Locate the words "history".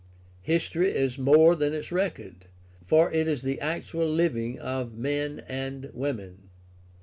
0.41-0.87